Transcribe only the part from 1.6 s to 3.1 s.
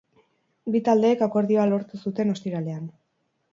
lortu zuten ostiralean.